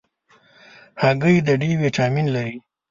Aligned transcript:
هګۍ 1.01 1.37
د 1.47 1.49
D 1.61 1.63
ویټامین 1.81 2.27
لري. 2.35 2.57